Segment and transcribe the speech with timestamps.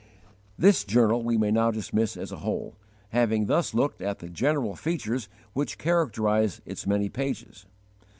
[0.57, 2.75] This journal we may now dismiss as a whole,
[3.09, 7.67] having thus looked at the general features which characterize its many pages.